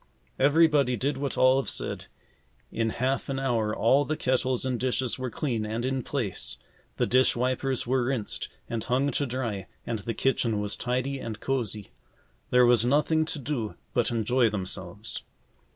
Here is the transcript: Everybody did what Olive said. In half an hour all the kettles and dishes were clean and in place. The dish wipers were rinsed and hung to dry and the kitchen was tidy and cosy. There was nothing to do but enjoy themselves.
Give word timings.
Everybody 0.39 0.95
did 0.97 1.17
what 1.17 1.37
Olive 1.37 1.69
said. 1.69 2.07
In 2.71 2.89
half 2.89 3.29
an 3.29 3.37
hour 3.37 3.71
all 3.75 4.03
the 4.03 4.17
kettles 4.17 4.65
and 4.65 4.79
dishes 4.79 5.19
were 5.19 5.29
clean 5.29 5.63
and 5.63 5.85
in 5.85 6.01
place. 6.01 6.57
The 6.97 7.05
dish 7.05 7.35
wipers 7.35 7.85
were 7.85 8.05
rinsed 8.05 8.49
and 8.67 8.83
hung 8.83 9.11
to 9.11 9.27
dry 9.27 9.67
and 9.85 9.99
the 9.99 10.15
kitchen 10.15 10.59
was 10.59 10.75
tidy 10.75 11.19
and 11.19 11.39
cosy. 11.39 11.91
There 12.49 12.65
was 12.65 12.83
nothing 12.83 13.25
to 13.25 13.37
do 13.37 13.75
but 13.93 14.09
enjoy 14.09 14.49
themselves. 14.49 15.21